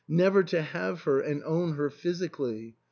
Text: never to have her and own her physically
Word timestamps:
never 0.09 0.41
to 0.43 0.59
have 0.59 1.01
her 1.03 1.19
and 1.19 1.43
own 1.43 1.73
her 1.73 1.87
physically 1.91 2.75